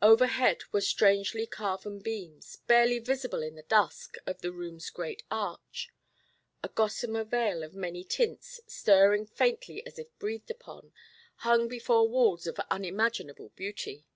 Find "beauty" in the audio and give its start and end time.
13.56-14.06